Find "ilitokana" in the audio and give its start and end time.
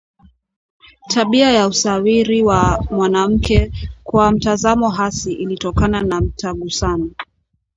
5.33-6.01